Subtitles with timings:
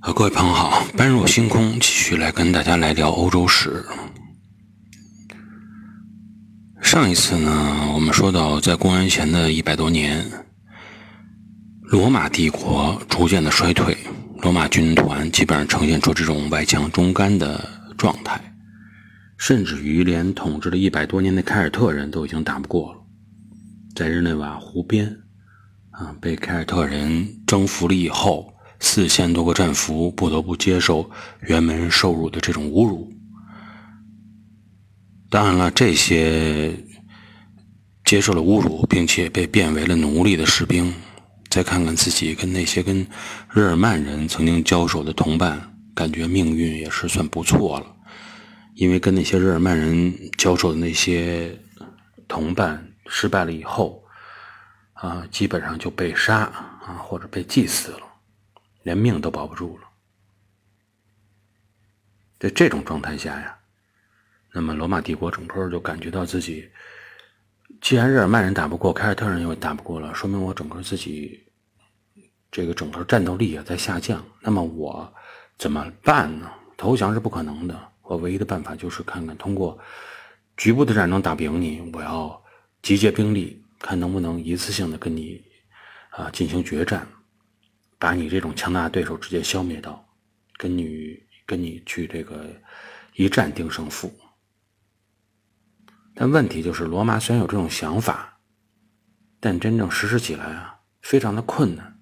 [0.00, 3.84] 呃，各位朋友好，般若星空继续来跟大家来聊欧洲史。
[6.80, 10.24] 上一次呢，我们说到在公元前的一百多年，
[11.82, 13.96] 罗马帝国逐渐的衰退，
[14.40, 18.40] 罗马军团基本上呈现出这种外强中干的状态，
[19.36, 23.00] 甚至于连统治了一百多年的凯尔特人都已经打不过了，
[23.96, 25.12] 在日内瓦湖边
[25.90, 28.54] 啊，被凯尔特人征服了以后。
[28.80, 31.10] 四千多个战俘不得不接受
[31.46, 33.12] 辕门受辱的这种侮辱。
[35.30, 36.74] 当然了，这些
[38.04, 40.94] 接受了侮辱并且被变为了奴隶的士兵，
[41.50, 43.06] 再看看自己跟那些跟
[43.52, 47.86] 日耳曼人曾经交手的同伴，感觉命运也是算不错了。
[48.74, 51.54] 因为跟那些日耳曼人交手的那些
[52.28, 54.02] 同伴失败了以后，
[54.94, 58.07] 啊，基本上就被杀啊，或者被祭死了。
[58.88, 59.84] 连命都保不住了，
[62.40, 63.54] 在这种状态下呀，
[64.50, 66.66] 那么罗马帝国整个就感觉到自己，
[67.82, 71.44] 既然日耳曼人打不过，凯尔特人又打不过了，说明我整个自己
[72.50, 74.24] 这个整个战斗力也在下降。
[74.40, 75.12] 那么我
[75.58, 76.50] 怎么办呢？
[76.78, 79.78] 投降是不可能的，我唯一的办法就是看看通过
[80.56, 82.42] 局部的战争打不赢你，我要
[82.80, 85.44] 集结兵力，看能不能一次性的跟你
[86.08, 87.06] 啊进行决战。
[87.98, 90.08] 把你这种强大的对手直接消灭掉，
[90.56, 92.46] 跟你跟你去这个
[93.14, 94.12] 一战定胜负。
[96.14, 98.40] 但问题就是，罗马虽然有这种想法，
[99.40, 101.98] 但真正实施起来啊，非常的困难。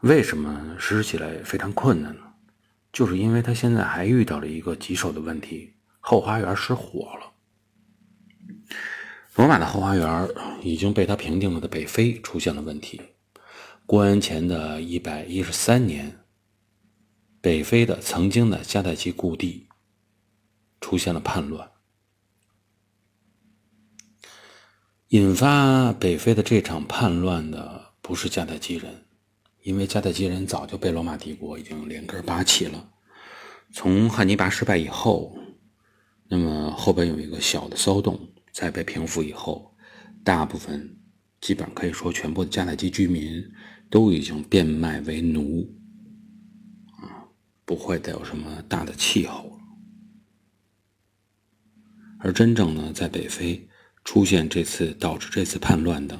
[0.00, 2.22] 为什么实施起来非常困难呢？
[2.92, 7.32] 就是因为他现在还遇到了一个棘手的问题：后花园失火了。
[9.36, 10.28] 罗马的后花园
[10.62, 13.00] 已经被他平定了的北非出现了问题。
[13.92, 16.24] 公元前的一百一十三年，
[17.42, 19.68] 北非的曾经的迦太基故地
[20.80, 21.70] 出现了叛乱，
[25.08, 29.04] 引发北非的这场叛乱的不是迦太基人，
[29.60, 32.94] 因为迦太基人早就被罗马帝国已经连根拔起了。
[33.74, 35.36] 从汉尼拔失败以后，
[36.28, 38.18] 那么后边有一个小的骚动，
[38.52, 39.76] 在被平复以后，
[40.24, 40.98] 大部分
[41.42, 43.44] 基本上可以说全部的迦太基居民。
[43.92, 45.70] 都已经变卖为奴，
[46.96, 47.28] 啊，
[47.66, 49.58] 不会再有什么大的气候了。
[52.20, 53.68] 而真正呢，在北非
[54.02, 56.18] 出现这次导致这次叛乱的，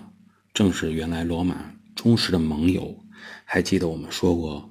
[0.53, 3.03] 正是原来罗马忠实的盟友。
[3.47, 4.71] 还记得我们说过，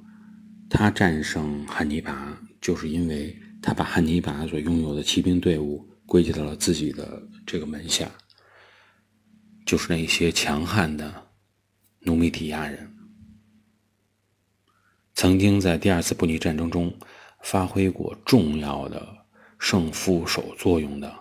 [0.69, 8.11] 他战胜汉尼拔，就是因为他把汉尼拔所拥有的骑兵队伍归结到了自己的这个门下，
[9.65, 11.31] 就是那些强悍的。
[12.03, 12.90] 努米底亚人
[15.21, 16.91] 曾经在第二次布匿战争中
[17.43, 19.07] 发挥过重要的
[19.59, 21.13] 胜负手作用的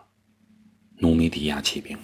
[0.96, 1.98] 努米底亚骑兵。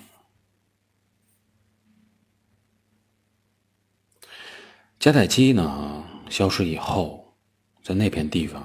[5.00, 7.34] 迦太基呢消失以后，
[7.82, 8.62] 在那片地方，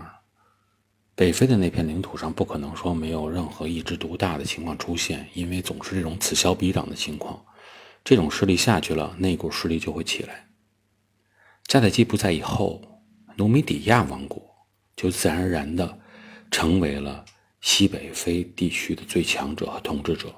[1.16, 7.42] 北非的那片领土上，不可能说没有任何一枝独大的情况出现，因为总是这种此消彼长的情况。
[8.04, 10.50] 这种势力下去了，那股势力就会起来。
[11.66, 12.91] 迦太基不在以后，
[13.38, 14.42] 努米底亚王国
[14.96, 16.00] 就自然而然的
[16.50, 17.24] 成为了
[17.62, 20.34] 西北非地区的最强者和统治者。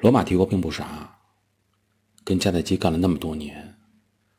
[0.00, 1.18] 罗马帝国并不傻，
[2.24, 3.76] 跟迦太基干了那么多年，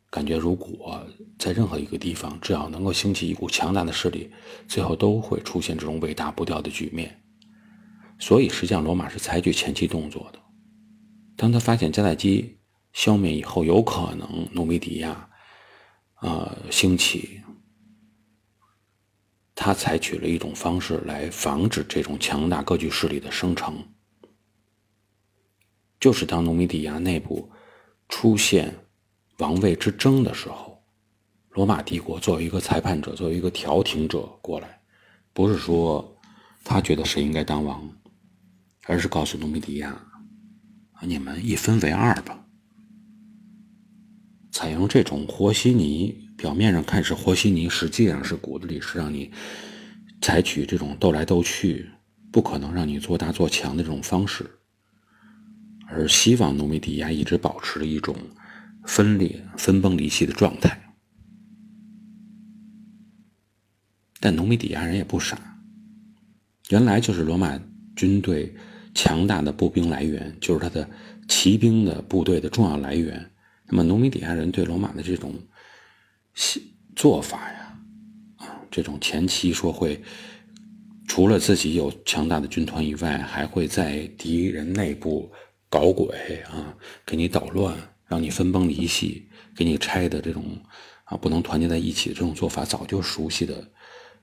[0.09, 1.05] 感觉如果
[1.37, 4.31] 在任何一个地方，只要能够兴起一股强大的势力，
[4.67, 7.21] 最后都会出现这种尾大不掉的局面。
[8.19, 10.39] 所以，实际上罗马是采取前期动作的。
[11.35, 12.59] 当他发现迦太基
[12.93, 15.29] 消灭以后，有可能努米底亚，
[16.25, 17.39] 呃，兴起，
[19.53, 23.87] 他采取了一种方式来防止这种强大割据势力的生成，
[25.99, 27.51] 就是当努米底亚内部
[28.09, 28.75] 出现
[29.37, 30.83] 王位之争的时候，
[31.51, 34.81] 罗马帝国作为一个裁判者，作为一个调停者过来，
[35.31, 36.17] 不是说
[36.63, 37.87] 他觉得谁应该当王，
[38.87, 39.95] 而是告诉努米底亚。
[41.01, 42.44] 你们一分为二吧。
[44.55, 49.29] 采用这种和稀泥，表面上看是和稀泥，实际上是骨子里是让你
[50.21, 51.89] 采取这种斗来斗去，
[52.31, 54.49] 不可能让你做大做强的这种方式，
[55.89, 58.15] 而希望努米底亚一直保持着一种
[58.85, 60.95] 分裂、分崩离析的状态。
[64.21, 65.37] 但努米底亚人也不傻，
[66.69, 67.59] 原来就是罗马
[67.93, 68.55] 军队。
[68.93, 70.89] 强大的步兵来源就是他的
[71.27, 73.29] 骑兵的部队的重要来源。
[73.67, 75.33] 那么，努米底亚人对罗马的这种
[76.95, 77.79] 做法呀，
[78.37, 80.01] 啊，这种前期说会
[81.07, 85.31] 除了自己有强大的军团以外，还会在敌人内部
[85.69, 86.75] 搞鬼啊，
[87.05, 87.75] 给你捣乱，
[88.07, 90.43] 让你分崩离析，给你拆的这种
[91.05, 93.71] 啊，不能团结在一起的这种做法，早就熟悉的，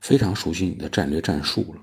[0.00, 1.80] 非常熟悉你的战略战术了。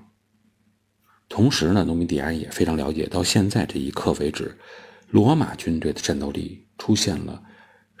[1.28, 4.58] 同时呢，努米底亚人也非常了解，到现在这一刻为止，
[5.10, 7.42] 罗马军队的战斗力出现了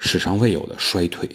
[0.00, 1.28] 史上未有的衰退。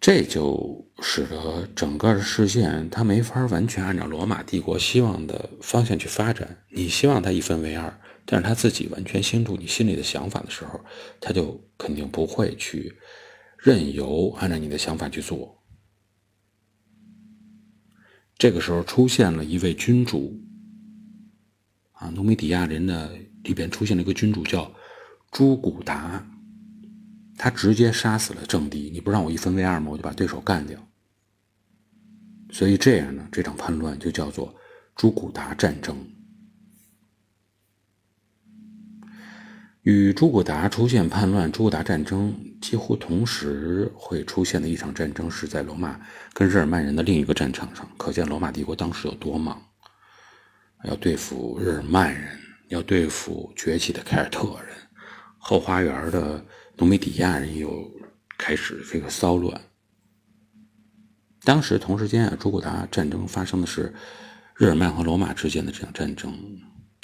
[0.00, 6.64] 这就使得整个的事件，它没法完全按照罗马帝国希望的方向去发展。
[6.70, 10.80] 你希望他一分为二，但是他自己完全清楚你心里的想法的时候，
[11.20, 12.96] 他就肯定不会去
[13.58, 15.60] 任由按照你的想法去做。
[18.38, 20.40] 这个时候出现了一位君主，
[21.96, 23.12] 啊，努米底亚人的
[23.42, 24.72] 里边出现了一个君主叫
[25.30, 26.26] 朱古达。
[27.38, 29.90] 他直接杀死了政敌，你不让我一分为二吗？
[29.90, 30.78] 我就把对手干掉。
[32.50, 34.54] 所以这样呢，这场叛乱就叫做
[34.94, 35.94] 朱古达战争。
[39.82, 46.00] 与朱古达出现叛乱、朱古达战争几乎同时会出现的一场战争，是在罗马
[46.32, 47.86] 跟日耳曼人的另一个战场上。
[47.98, 49.62] 可见罗马帝国当时有多忙，
[50.84, 52.38] 要对付日耳曼人，
[52.68, 54.76] 要对付崛起的凯尔特人，
[55.38, 56.44] 后花园的。
[56.78, 57.90] 努米底亚人又
[58.36, 59.58] 开始这个骚乱。
[61.42, 63.94] 当时同时间啊，朱古达战争发生的是
[64.56, 66.38] 日耳曼和罗马之间的这场战争。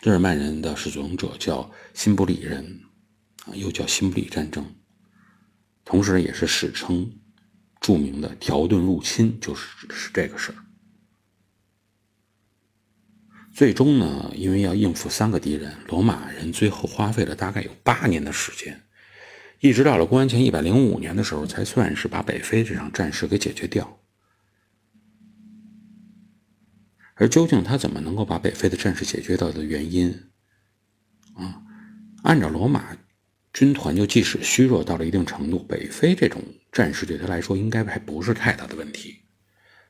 [0.03, 2.83] 日耳曼人的始作俑者叫辛布里人，
[3.47, 4.63] 啊，又叫辛布里战争，
[5.87, 7.11] 同时也是史称
[7.81, 10.59] 著名的条顿入侵，就是是这个事儿。
[13.53, 18.83] 最终呢，因为要应付三个敌人，罗马人最后花费了大概有八年的时间。
[19.61, 24.01] 一直到了公元前一百零五年的时候，才算是把北非这场战事给解决掉。
[27.15, 30.31] 而究竟他怎么能够把北非的战事解决掉的原因，
[31.35, 31.63] 啊，
[32.25, 32.97] 按照罗马
[33.53, 39.21] 军团，就即使虚弱到了一定程度，北非这种战事对他来说应该还不是太大的问题。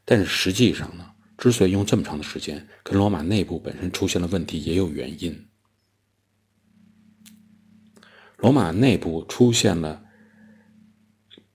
[0.05, 5.46] 但是实际上呢，之所以用这么长的时间，跟罗马内部本身出现了问题也有原因。
[8.37, 10.02] 罗马内部出现了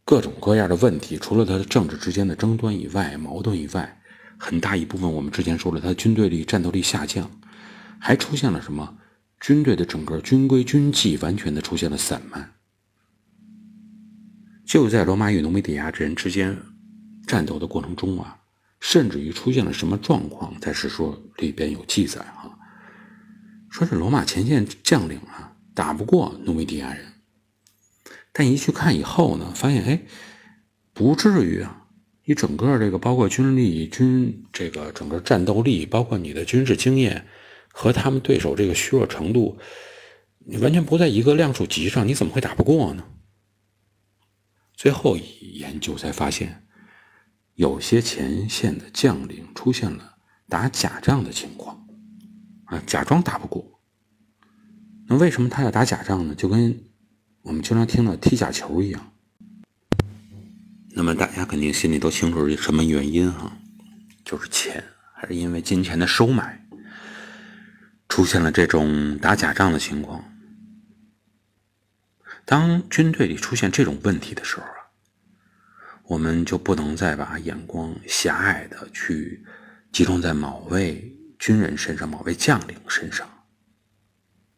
[0.03, 4.01] 各种各样的问题，除了它的政治之间的争端以外、矛盾以外，
[4.37, 7.29] 很大一部分我们之前说了，它的军队力、战斗力下降，
[7.99, 8.97] 还出现了什么？
[9.39, 12.53] 军队的整个军规军纪完全的出现了散漫。
[14.65, 16.57] 就在罗马与努米底亚人之间
[17.27, 18.39] 战斗的过程中啊，
[18.79, 22.57] 甚至于出现了什么状况，在史书里边有记载哈，
[23.69, 25.55] 说是罗马前线将领啊。
[25.73, 27.05] 打不过努米底亚人，
[28.33, 30.01] 但一去看以后呢，发现哎，
[30.91, 31.85] 不至于啊！
[32.25, 37.27] 你整个这个包括军力、军这个整个战斗力，包括你的军事经验
[37.71, 39.59] 和他们对手这个虚弱程度，
[40.47, 43.05] 你完全不在一个量数级上，你怎么会打不过呢？
[44.73, 46.66] 最后一研究才发现，
[47.57, 50.17] 有些前线的将领出现了
[50.47, 51.87] 打假仗的情况，
[52.65, 53.81] 啊，假装打不过。
[55.07, 56.35] 那为什么他要打假仗呢？
[56.35, 56.79] 就跟
[57.41, 59.11] 我们经常听到踢假球一样。
[60.89, 63.57] 那么大家肯定心里都清楚是什么原因哈，
[64.23, 64.83] 就是钱，
[65.15, 66.63] 还是因为金钱的收买，
[68.07, 70.23] 出现了这种打假仗的情况。
[72.45, 74.65] 当军队里出现这种问题的时候，
[76.07, 79.45] 我们就不能再把眼光狭隘的去
[79.91, 83.27] 集中在某位军人身上、某位将领身上。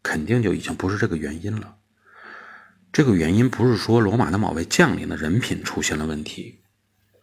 [0.04, 1.78] 肯定就已经不是这个原因了。
[2.92, 6.62] 这个原因不是说罗马的某位将领的人品出现了问题。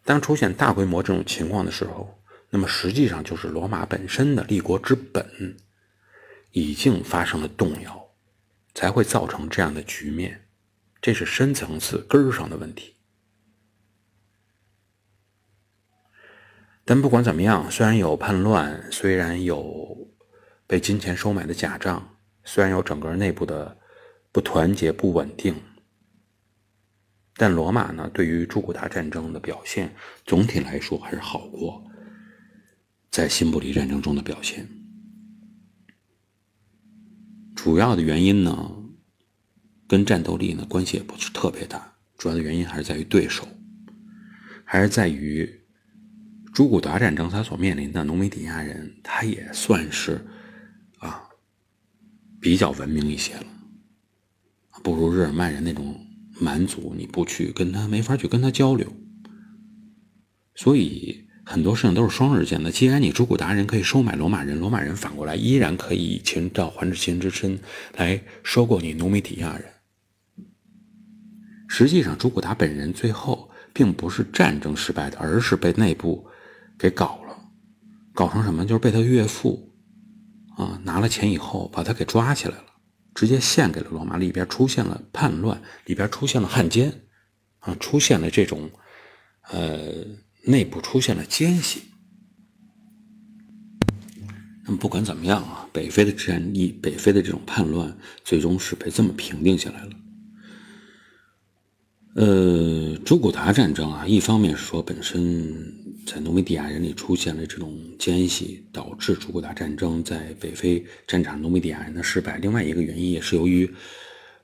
[0.04, 5.56] 当出现大规模这种情况的时候，那么实际上就是罗马本身的立国之本
[6.52, 8.08] 已经发生了动摇，
[8.74, 10.48] 才会造成这样的局面。
[11.00, 12.95] 这是深层次根儿上的问题。
[16.86, 20.08] 但不管怎么样，虽然有叛乱，虽然有
[20.66, 22.14] 被金钱收买的假账。
[22.48, 23.76] 虽然有整个内部的
[24.30, 25.52] 不团结、不稳定，
[27.34, 29.92] 但罗马呢，对于朱古达战争的表现，
[30.24, 31.84] 总体来说还是好过
[33.10, 34.64] 在辛布里战争中的表现。
[37.56, 38.76] 主要的原因呢，
[39.88, 43.44] 跟战斗力呢关系也不是特别大，主要的原因还是在于对手，
[44.62, 45.65] 还是在于
[46.56, 50.26] 朱古达战争他所面临的努米底亚人，他也算是
[51.00, 51.22] 啊。
[52.40, 53.44] 比较文明一些了，
[54.82, 56.00] 不如日耳曼人那种
[56.40, 58.90] 蛮族，你不去跟他没法去跟他交流。
[60.54, 62.70] 所以很多事情都是双刃剑的。
[62.70, 67.58] 既然你朱古达人可以收买罗马人，罗马人反过来依然可以以秦道还治秦之身
[67.98, 69.66] 来收购你努米底亚人。
[71.68, 76.26] 实际上，朱古达本人最后并不是战争失败的，而是被内部
[76.78, 77.36] 给搞了，
[78.12, 78.64] 搞成什么？
[78.66, 79.74] 就是被他岳父
[80.56, 82.64] 啊拿了钱以后，把他给抓起来了，
[83.14, 84.16] 直接献给了罗马。
[84.16, 86.92] 里边出现了叛乱，里边出现了汉奸，
[87.60, 88.70] 啊，出现了这种，
[89.50, 90.04] 呃，
[90.44, 91.82] 内部出现了奸细。
[94.64, 99.90] 那么不管怎么样啊，北非的战役，北非的这种叛乱，最终是被这么平定下来了。
[102.18, 105.54] 呃，朱古达战争啊，一方面是说本身
[106.06, 112.38] 在努米底亚人里出现了这种奸细，导致朱古达战争在北非战场努米底亚人的失败。
[112.38, 113.70] 另外一个原因也是由于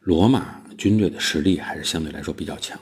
[0.01, 2.79] 罗马军队的实力还是相对来说比较强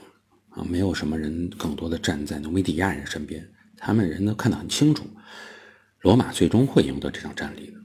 [0.49, 5.05] 啊，没有什么人更多的站在努米底亚人身边，他们人都看得很清楚，
[6.01, 7.77] 罗马最终会赢得这场战役的。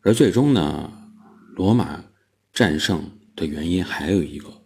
[0.00, 0.90] 而最终呢，
[1.56, 2.02] 罗马
[2.54, 3.04] 战胜
[3.36, 4.57] 的原因还有一个。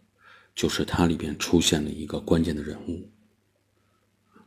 [0.55, 3.09] 就是它里边出现了一个关键的人物。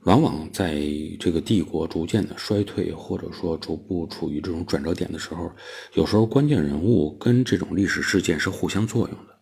[0.03, 0.83] 往往在
[1.19, 5.51] 这个帝国逐渐的衰退，或者说逐步处于这种转折点的时候，
[5.93, 9.35] 有时候关键人物跟这种历史事件是互相作用的。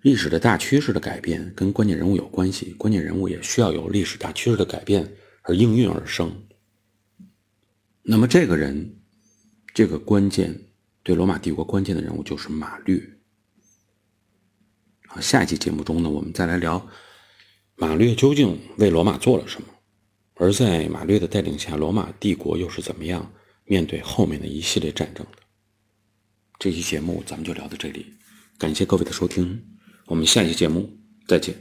[0.00, 6.32] 历史的大趋势的改变跟关键人物有关系，关键人物也需要有历史大趋势的改变而应运而生。
[8.02, 8.96] 那么这个人，
[9.74, 10.58] 这个关键
[11.02, 12.98] 对罗马帝国关键的人物就是马略。
[15.20, 16.86] 下一期节目中呢，我们再来聊
[17.76, 19.68] 马略究竟为罗马做了什么，
[20.34, 23.32] 而在马略的带领下，罗马帝国又是怎么样
[23.64, 25.38] 面对后面的一系列战争的？
[26.58, 28.06] 这期节目咱们就聊到这里，
[28.58, 29.62] 感谢各位的收听，
[30.06, 31.54] 我们下期节目再见。